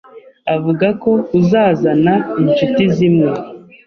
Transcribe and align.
Avuga 0.55 0.87
ko 1.03 1.11
uzazana 1.39 2.13
inshuti 2.41 2.81
zimwe. 2.95 3.27